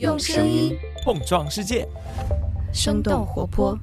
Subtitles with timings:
[0.00, 1.86] 用声音碰撞世界，
[2.72, 3.78] 生动活泼。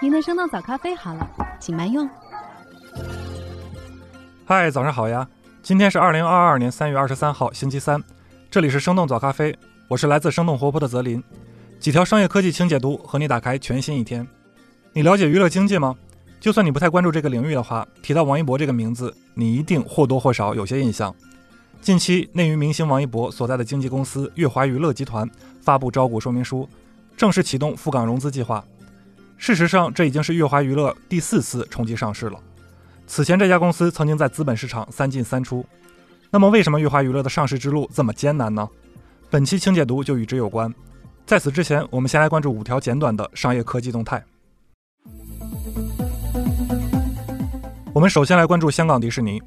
[0.00, 1.28] 您的生动早咖啡好了，
[1.58, 2.08] 请慢用。
[4.44, 5.28] 嗨，早上好呀！
[5.60, 8.00] 今天是二零二二年三月二十三号，星期三。
[8.48, 9.58] 这里是生动早咖啡，
[9.88, 11.20] 我是来自生动活泼的泽林。
[11.80, 14.24] 几条商业科技轻解读，和你打开全新一天。
[14.92, 15.96] 你了解娱乐经济吗？
[16.46, 21.12] 就算你不太关注这个领域的话，提到王一博这个名字，你一定或多或少有些印象。
[21.80, 25.28] 近期，内娱明星王一博所在的经纪公司乐华娱乐集团
[25.60, 26.68] 发布招股说明书，
[27.16, 28.64] 正式启动赴港融资计划。
[29.36, 32.38] 事实上，这已经是乐华娱乐第四次冲击上市了。
[33.08, 35.66] 此前，这家公司曾经在资本市场三进三出。
[36.30, 38.68] 那么，为什么乐华娱乐的上市之路这么艰难呢？
[39.30, 40.72] 本期清解读就与之有关。
[41.26, 44.24] 在此之前，我们先来关注五条简短的商业科技动态。
[47.96, 49.42] 我们首先来关注香港迪士尼。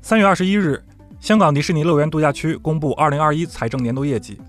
[0.00, 0.82] 三月二十一日，
[1.20, 4.40] 香港迪士尼乐园度假区公布二零二一财政年度业绩，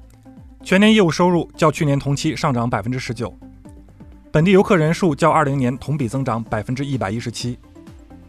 [0.63, 3.37] 全年业务收入较去年同期上涨百分之十九，
[4.31, 7.59] 本地游客人数较二零年同比增长百分之一百一十七，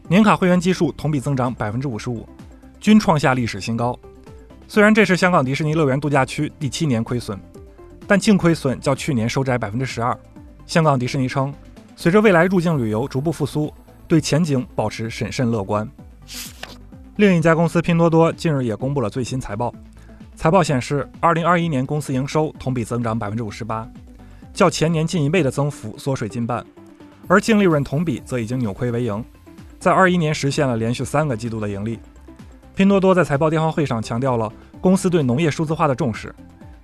[0.08, 2.28] 年卡会员基数同比增长百分之五十五，
[2.80, 3.96] 均创下历史新高。
[4.66, 7.38] 虽然这是香港迪士尼乐园度假区第七年亏损，
[8.08, 10.18] 但净亏损较去年收窄百分之十二。
[10.66, 11.54] 香港迪士尼称，
[11.94, 13.72] 随着未来入境旅游逐步复苏。
[14.06, 15.88] 对前景保持审慎乐观。
[17.16, 19.72] 另一家公司拼多多近日也公布了最新财报，
[20.34, 23.88] 财报显示，二零二一年公司营收同比增长百分之五十八，
[24.52, 26.64] 较前年近一倍的增幅缩水近半，
[27.28, 29.24] 而净利润同比则已经扭亏为盈，
[29.78, 31.98] 在二一年实现了连续三个季度的盈利。
[32.74, 36.34] 拼多多在财报电话会上强调了公司对农业数字化的重视。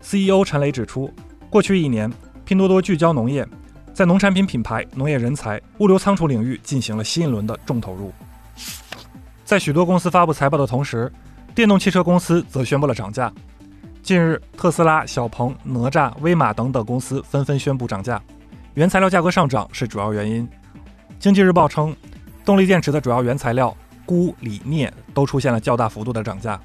[0.01, 1.13] CEO 陈雷指出，
[1.51, 2.11] 过去一年，
[2.45, 3.47] 拼多多聚焦农业。
[4.01, 8.11] 在农产品品牌、农业人才、物流仓储领域进行了新一轮的重投入。
[9.45, 11.13] 在许多公司发布财报的同时，
[11.55, 13.31] 电动汽车公司则宣布了涨价。
[14.03, 18.19] 近日，特斯拉、小鹏、哪吒、威马等等公司纷纷宣布涨价，
[18.73, 20.49] 原材料价格上涨是主要原因。
[21.19, 21.95] 经济日报称，
[22.43, 26.59] 动力电池的主要原材料钴、锂、镍都出现了较大幅度的涨价，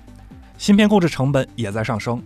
[0.58, 2.24] 芯片购置成本也在上升。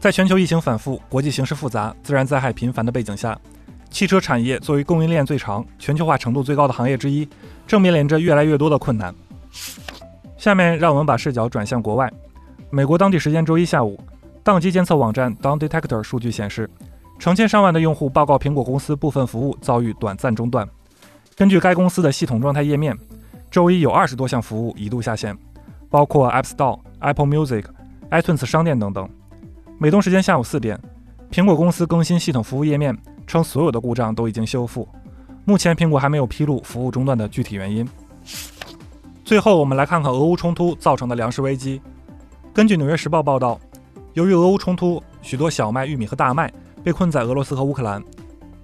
[0.00, 3.38] 在全球疫情反复、国际形势复杂、自然灾害频繁的背景下，
[3.90, 7.26] 汽车产业作为供应链最长、全球化程度最高的行业之一，
[7.66, 9.14] 正面临着越来越多的困难。
[10.36, 12.12] 下面让我们把视角转向国外。
[12.70, 13.98] 美国当地时间周一下午，
[14.44, 16.68] 宕机监测网站 Down Detector 数据显示，
[17.18, 20.68] 成千上万的用户报告苹果公司部分服务遭遇短暂中断。
[21.34, 22.96] 根据该公司的系统状态页面，
[23.50, 25.36] 周一有二十多项服务一度下线，
[25.88, 27.64] 包括 App Store、Apple Music、
[28.10, 29.08] iTunes 商店等等。
[29.78, 30.78] 美东时间下午四点，
[31.30, 32.96] 苹果公司更新系统服务页面。
[33.26, 34.88] 称所有的故障都已经修复，
[35.44, 37.86] 目前苹果还没有披露服务中断的具体原因。
[39.24, 41.80] 最后，我们来看看俄乌冲突造成的粮食危机。
[42.54, 43.60] 根据《纽约时报》报道，
[44.14, 46.52] 由于俄乌冲突，许多小麦、玉米和大麦
[46.84, 48.02] 被困在俄罗斯和乌克兰，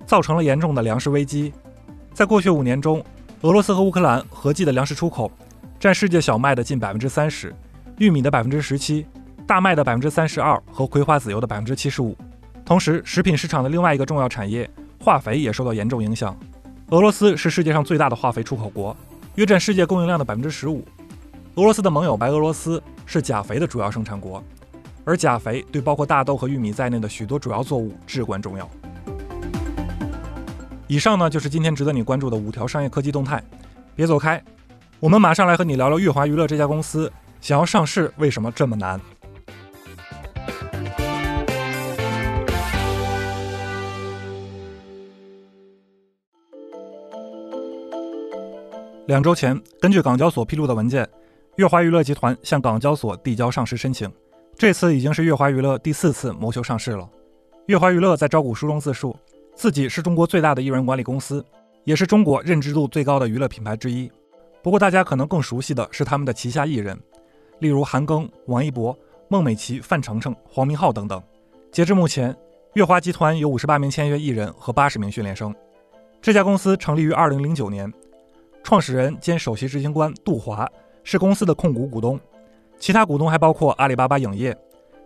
[0.06, 1.52] 造成了严重的粮食危机。
[2.14, 3.04] 在过去五年中，
[3.40, 5.30] 俄罗斯和乌克兰合计的粮食出口
[5.80, 7.52] 占世界小麦的近百分之三十，
[7.98, 9.04] 玉米的百分之十七，
[9.46, 12.16] 大麦的百分之三十二和葵花籽油的百分之七十五。
[12.72, 14.68] 同时，食品市场的另外一个重要产业
[14.98, 16.34] 化肥也受到严重影响。
[16.88, 18.96] 俄罗斯是世界上最大的化肥出口国，
[19.34, 20.82] 约占世界供应量的百分之十五。
[21.56, 24.42] 俄罗斯的盟友白俄罗斯是钾肥的主要生产国，
[25.04, 28.66] 而钾肥对包括大豆和玉米在内的许多主要作物至关重要。
[30.86, 33.44] 以上呢就是今天值得你关注的五条商业科技动态，
[33.94, 34.42] 别走开，
[34.98, 37.12] 我们马上来和你聊聊乐华娱乐这家公司
[37.42, 38.98] 想要上市为什么这么难。
[49.06, 51.08] 两周前，根据港交所披露的文件，
[51.56, 54.08] 乐华娱乐集团向港交所递交上市申请。
[54.56, 57.08] 这次已经是乐华娱乐第四次谋求上市了。
[57.66, 59.16] 乐华娱乐在招股书中自述，
[59.56, 61.44] 自己是中国最大的艺人管理公司，
[61.82, 64.08] 也是中国认知度最高的娱乐品牌之一。
[64.62, 66.96] 不过，大家可能更熟悉的是他们的旗下艺人，
[67.58, 68.96] 例如韩庚、王一博、
[69.26, 71.20] 孟美岐、范丞丞、黄明昊等等。
[71.72, 72.36] 截至目前，
[72.74, 75.52] 乐华集团有五十八名签约艺人和八十名训练生。
[76.20, 77.92] 这家公司成立于二零零九年。
[78.62, 80.70] 创始人兼首席执行官杜华
[81.02, 82.18] 是公司的控股股东，
[82.78, 84.56] 其他股东还包括阿里巴巴影业、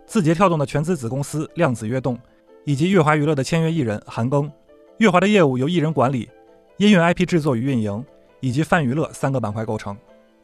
[0.05, 2.17] 字节跳动的全资子公司量子跃动，
[2.65, 4.49] 以及乐华娱乐的签约艺人韩庚。
[4.97, 6.29] 乐华的业务由艺人管理、
[6.77, 8.03] 音乐 IP 制作与运营
[8.39, 9.97] 以及泛娱乐三个板块构成。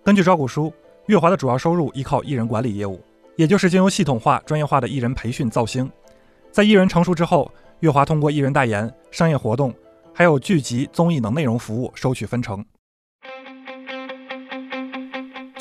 [0.03, 0.73] 根据招股书，
[1.05, 2.99] 乐华的主要收入依靠艺人管理业务，
[3.35, 5.89] 也就是经由系统化、专业化的艺人培训造星，
[6.51, 7.49] 在艺人成熟之后，
[7.79, 9.73] 乐华通过艺人代言、商业活动，
[10.13, 12.63] 还有剧集、综艺等内容服务收取分成。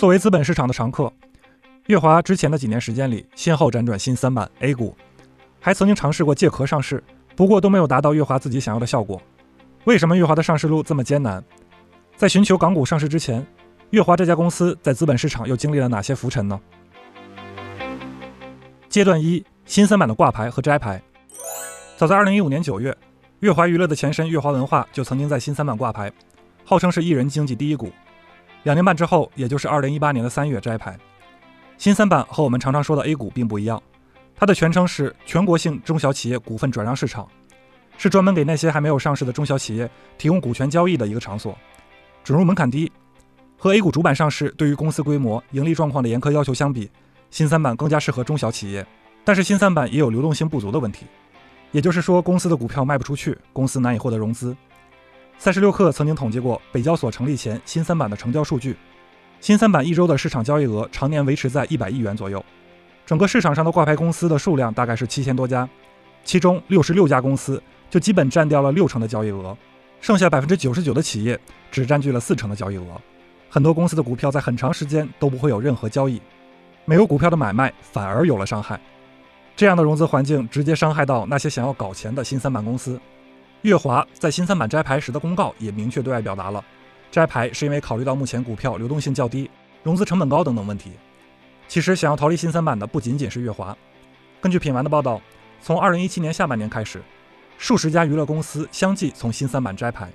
[0.03, 1.13] 作为资本市场的常客，
[1.87, 4.97] 月华之前的几年时间里，先后辗转新三板、A 股，
[5.61, 7.01] 还曾经尝试过借壳上市，
[7.37, 9.23] 不过都没有达到月华自己想要的效果。
[9.85, 11.41] 为什么月华的上市路这么艰难？
[12.17, 13.47] 在寻求港股上市之前，
[13.91, 16.61] 月华这家公司在资本市场又经历了哪些浮沉呢？
[18.89, 21.01] 阶段一：新三板的挂牌和摘牌。
[21.97, 22.99] 早在2015年9月，
[23.39, 26.13] 月华娱乐的前身月华文化就曾经在新三板挂牌，
[26.65, 27.93] 号称是艺人经济第一股。
[28.63, 30.97] 两年半之后，也就是2018年的3月摘牌。
[31.79, 33.83] 新三板和我们常常说的 A 股并不一样，
[34.37, 37.29] 它的全称是全国性中小企业股份转让市场，
[37.99, 41.59] 是专门给那些还没有上市的中小企业提供股权交易的一个场所。
[42.23, 42.91] 准入门槛低，
[43.59, 46.89] 和 A 股主板上市对于公司规模、盈利状况的严苛要求相比，
[47.31, 48.87] 新三板更加适合中小企业。
[49.25, 51.07] 但是新三板也有流动性不足的问题，
[51.73, 54.57] 也就是说公司的股票卖不出去，公司难以获得融资。
[55.39, 58.77] 三十六氪曾经统计过北交所成立前新三板的成交数据，
[59.41, 62.45] 新三板一周的市场交易额常年维持在一百亿元左右，
[63.05, 65.69] 整个市场上的挂牌公司的数量大概是七千多家，
[66.25, 69.57] 其中六十六家公司就基本占掉了六成的交易额。
[70.01, 71.39] 剩下百分之九十九的企业
[71.71, 73.01] 只占据了四成的交易额，
[73.49, 76.21] 很多公司的股票在很长时间都不会有任何交易，
[76.85, 78.81] 没有股票的买卖反而有了伤害。
[79.55, 83.01] 这样的融资环境直接伤害到那些想要搞钱的新三板公司。
[83.63, 86.65] 月华在新三板摘牌时的公告也明确对外表达了，
[87.13, 89.49] 摘牌是因为考虑到目前股票流动性较低、
[89.85, 90.93] 融资成本高等等问题。
[91.69, 93.77] 其实想要逃离新三板的不仅仅是月华。
[94.41, 95.21] 根据品玩的报道，
[95.61, 97.01] 从二零一七年下半年开始。
[97.57, 100.11] 数十家娱乐公司相继从新三板摘牌，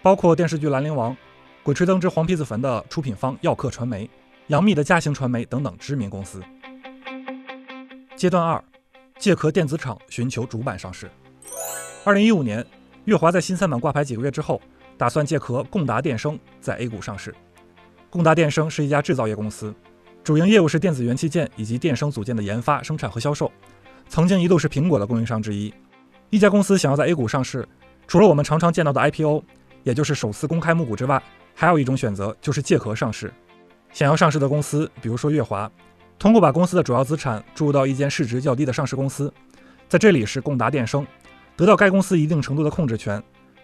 [0.00, 1.12] 包括电视剧《兰陵王》
[1.62, 4.08] 《鬼吹灯之黄皮子坟》的出品方耀客传媒、
[4.46, 6.42] 杨幂的嘉行传媒等等知名公司。
[8.16, 8.64] 阶段二，
[9.18, 11.10] 借壳电子厂寻求主板上市。
[12.02, 12.64] 二零一五年，
[13.06, 14.60] 月华在新三板挂牌几个月之后，
[14.98, 17.32] 打算借壳共达电声在 A 股上市。
[18.10, 19.72] 共达电声是一家制造业公司，
[20.24, 23.50] 主营业务是电子元器件以及电声组件的研发、生产和销售，
[24.08, 25.72] 曾经一度是苹果的供应商之一。
[26.30, 27.64] 一家公司想要在 A 股上市，
[28.08, 29.40] 除了我们常常见到的 IPO，
[29.84, 31.22] 也就是首次公开募股之外，
[31.54, 33.32] 还有一种选择就是借壳上市。
[33.92, 35.70] 想要上市的公司，比如说月华，
[36.18, 39.32] 通过把公司的主要资产注入到一间市值较低的上市公司，
[39.88, 41.06] 在这里是共达电声，
[41.56, 43.22] 得到该公司一定程度的控制权，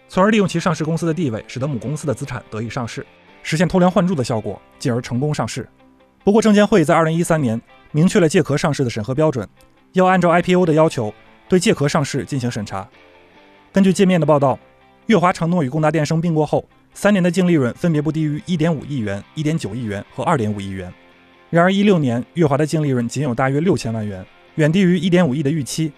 [0.09, 3.07] 从而利用其上市公司的地位，使得母公司的资产得以上市，
[3.43, 5.69] 实现偷梁换柱的效果，进而成功上市。
[6.25, 7.61] 不过，证监会在2013年
[7.91, 9.47] 明确了借壳上市的审核标准，
[9.93, 11.13] 要按照 IPO 的要求。
[11.49, 12.89] 对借壳上市进行审查。
[13.73, 14.59] 根据界面的报道，
[15.05, 20.91] 月华承诺与贡达电声并购后，三年的净利润分别不低于一点五亿元、一点九亿元和二点五亿元。
[21.51, 24.25] 然而，一六年月华的净利润仅有大约六千万元，
[24.55, 25.93] 远低于一点五亿的预期。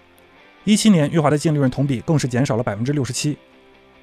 [0.65, 3.37] 一七年月华的净利润同比更是减少了百分之六十七，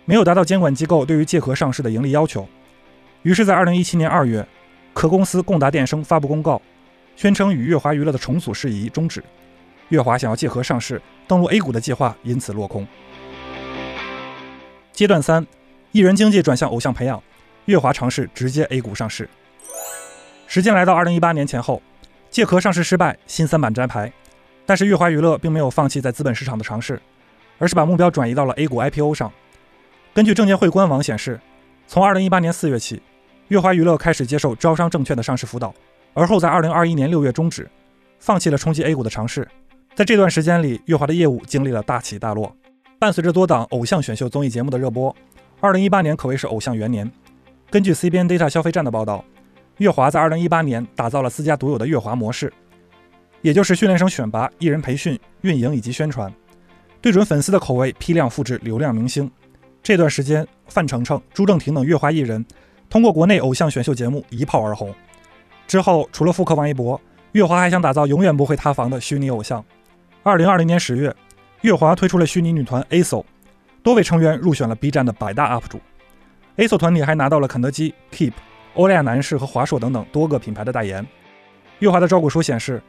[0.05, 2.49] 没有达到监管机构对于借壳上市的盈利要求。
[3.23, 4.47] 于是，在二零一七年二月，
[4.94, 6.62] 壳公司贡达电声发布公告，
[7.17, 9.23] 宣称与月华娱乐的重组事宜终止。
[9.88, 12.87] 月华想要借壳上市登陆 A 股的计划因此落空。
[14.93, 15.44] 阶段三，
[15.91, 17.20] 艺人经济转向偶像培养，
[17.64, 19.29] 月华尝试直接 A 股上市。
[20.47, 21.82] 时间来到二零一八年前后，
[22.31, 24.12] 借壳上市失败，新三板摘牌，
[24.64, 27.00] 但是月华娱乐并没有放弃在资本市场的尝试，
[27.59, 29.32] 而是把目标转移到了 A 股 IPO 上。
[30.14, 31.41] 根据证监会官网显示，
[31.87, 33.03] 从二零一八年四月起，
[33.49, 35.75] 月华娱乐开始接受招商证券的上市辅导，
[36.14, 37.69] 而后在二零二一年六月终止，
[38.19, 39.47] 放弃了冲击 A 股的尝试。
[39.95, 42.54] 在这段时间里，月华的业务经历了大起大落。
[42.99, 45.14] 伴随着多档偶像选秀综艺节目的热播
[45.61, 47.11] ，2018年可谓是偶像元年。
[47.69, 49.25] 根据 CBN Data 消费站的报道，
[49.78, 52.52] 月华在2018年打造了自家独有的月华模式，
[53.42, 56.32] 也就是训练生选拔、艺人培训、运营以及宣传，
[57.00, 59.30] 对准粉丝的口味，批量复制流量明星。
[59.82, 62.44] 这段时间，范丞丞、朱正廷等月华艺人
[62.88, 64.94] 通过国内偶像选秀节目一炮而红。
[65.66, 67.00] 之后，除了复刻王一博，
[67.32, 69.64] 月华还想打造永远不会塌房的虚拟偶像。
[70.22, 71.12] 二零二零年十月，
[71.62, 73.25] 月华推出了虚拟女团 ASO，
[73.82, 75.80] 多位成员入选了 B 站的百大 UP 主。
[76.56, 78.34] ASO 团体还拿到了肯德基、Keep、
[78.75, 81.04] 欧莱雅男士和华硕等等多个品牌的代言。
[81.80, 82.80] 月华的招股书显示，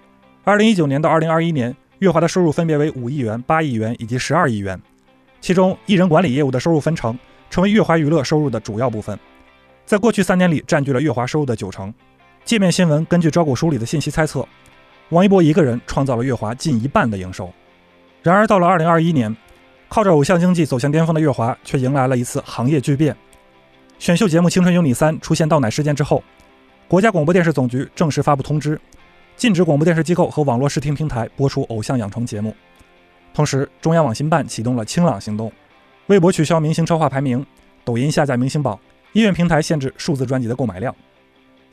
[0.45, 4.77] 二零一九年到二零二一年，月华的收入分别为五亿元、八亿元以及十二亿元，
[5.39, 7.17] 其中艺人管理业务的收入分成
[7.49, 9.17] 成为月华娱乐收入的主要部分，
[9.85, 11.93] 在过去三年里占据了月华收入的九成。
[12.43, 14.45] 界面新闻根据招股书里的信息猜测。
[15.09, 17.49] 王一博一个人创造了月华近一半的营收。
[18.21, 19.37] 然而，到了2021年，
[19.87, 23.15] 靠着偶像经济走向巅峰的月华却迎来了一次行业巨变。
[23.97, 26.21] 选秀节目《青春有你三》出现倒奶事件之后，
[26.89, 28.77] 国家广播电视总局正式发布通知，
[29.35, 32.55] 禁止广播电视机构和网络视听平台播出偶像养成节目。
[33.33, 35.51] 同时，中央网信办启动了“清朗行动”，
[36.07, 37.45] 微博取消明星超话排名，
[37.83, 38.79] 抖音下架明星榜，
[39.13, 40.95] 音乐平台限制数字专辑的购买量。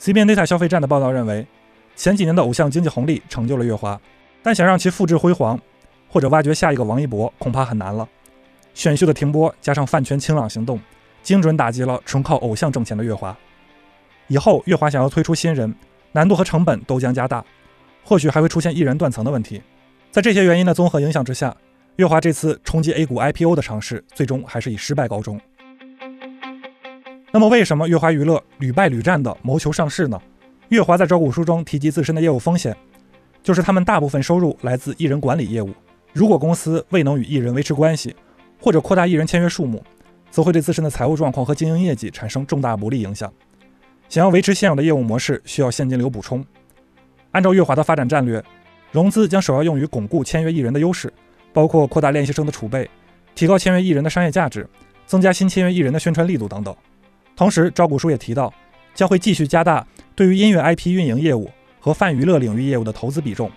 [0.01, 1.47] CBN Data 消费站的报道认为，
[1.95, 4.01] 前几年的偶像经济红利成就了月华，
[4.43, 5.61] 但想让其复制辉煌，
[6.09, 8.09] 或者挖掘下一个王一博，恐怕很难了。
[8.73, 10.81] 选秀的停播加上饭圈清朗行动，
[11.23, 13.37] 精准打击了纯靠偶像挣钱的月华。
[14.29, 15.75] 以后月华想要推出新人，
[16.13, 17.45] 难度和成本都将加大，
[18.05, 19.63] 或许还会出现艺人断层的问题。
[20.11, 21.57] 在这些原因的综合影响之下，
[21.97, 25.41] 月华这次冲击 A 股 IPO 的尝试，最终还是以失败告终。
[27.33, 30.21] 那么，为什么月华娱乐屡败屡战的谋求上市呢？
[30.71, 32.77] 月华在招股书中提及自身的业务风险，
[33.43, 35.73] 就是他们大部分收入来自艺人管理业务。
[36.13, 38.17] 如果公司未能与艺人维持关系，
[38.61, 39.81] 或者扩大艺人签约数目，
[40.29, 43.33] 则会对自身的财务状况和经营业绩产生重大不利影响。
[44.11, 46.45] 想要维持现有的业务模式，需要现金流补充。
[47.31, 48.43] 按照月华的发展战略，
[48.91, 51.13] 融资将首要用于巩固签约艺人的优势，
[51.53, 52.91] 包括扩大练习生的储备，
[53.37, 54.69] 提高签约艺人的商业价值，
[55.07, 56.75] 增加新签约艺人的宣传力度等等。
[57.37, 58.53] 同时，招股书也提到，
[58.97, 59.87] 将会继续加大
[60.17, 61.49] 对于音乐 IP 运营业务
[61.79, 63.49] 和泛娱乐领域业务的投资比重。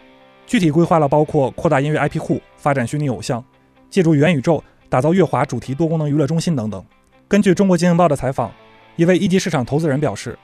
[0.45, 3.43] 具体规划了包括扩大音乐 IP 库、发展虚拟偶像、
[3.89, 6.85] 借助元宇宙打造月华主题多功能娱乐中心等等。
[7.27, 8.51] 根据中国经营报的采访，
[8.95, 10.37] 一位一级市场投资人表示，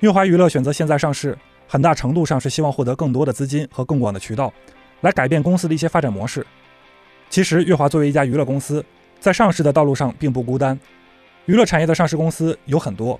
[0.00, 1.36] 月华娱乐选择现在上市，
[1.66, 4.52] 很大程度上是希望获得更多的资金和更广的渠道，
[5.00, 6.46] 来改变公司的一些发展模式。
[7.30, 8.84] 其实，月华作为一家娱乐公司，
[9.18, 10.78] 在上市的道路上并不孤单。
[11.46, 13.18] 娱乐产业的上市公司有很多，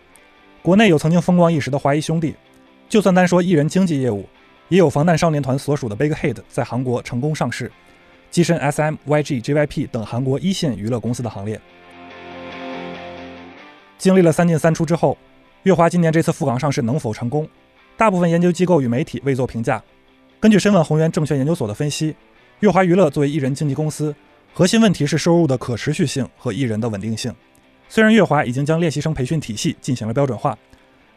[0.60, 2.34] 国内有曾经风光一时的华谊兄弟，
[2.86, 4.28] 就算单说艺人经纪业务，
[4.68, 7.72] 也有防弹少年团所属的 Big Hit 在韩国成功上市，
[8.30, 11.58] 跻身 SM、YG、JYP 等韩国一线娱乐公司的行列。
[13.98, 15.16] 经历了三进三出之后，
[15.62, 17.48] 月华今年这次赴港上市能否成功？
[17.96, 19.82] 大部分研究机构与媒体未做评价。
[20.38, 22.14] 根据申万宏源证券研究所的分析，
[22.60, 24.14] 月华娱乐作为艺人经纪公司，
[24.52, 27.34] 核心问题是收入的可持续性和艺人的稳定性。
[27.88, 30.56] 虽然月华已经将练习生培训体系进行了标准化，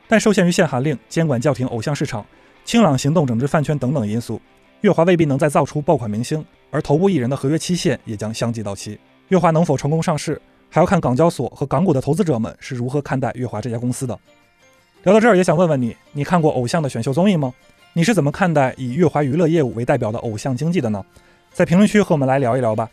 [0.08, 2.26] 但受限于限韩令、监管叫停偶像市场、
[2.64, 4.42] 清朗行动整治饭圈等等因素，
[4.82, 8.98] 月华未必能再造出爆款明星，而头部艺人的合约期限也将相继到期。
[9.28, 14.18] 月华能否成功上市，还要看港交所和港股的投资者们是如何看待月华这家公司的。
[15.04, 17.54] 聊到这儿，也想问问你，你看过偶像的选秀综艺吗？
[17.94, 21.04] 你是怎么看待以月华娱乐业务为代表的偶像经济的呢？
[21.52, 22.88] 在评论区和我们来聊一聊吧。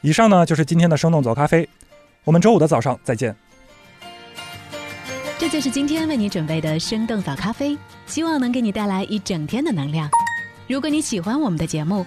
[0.00, 1.68] 以上呢就是今天的生动早咖啡。
[2.24, 3.36] 我们周五的早上再见。
[5.36, 10.08] 这就是今天为你准备的生动早咖啡，希望能给你带来一整天的能量。
[10.66, 12.06] 如果你喜欢我们的节目，